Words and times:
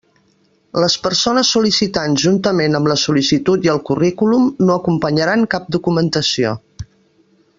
Les 0.83 0.93
persones 1.07 1.51
sol·licitants 1.55 2.23
juntament 2.23 2.77
amb 2.79 2.89
la 2.93 2.97
sol·licitud 3.03 3.69
i 3.69 3.73
el 3.75 3.83
currículum 3.91 4.49
no 4.69 4.73
acompanyaran 4.79 5.47
cap 5.55 5.69
documentació. 5.77 6.57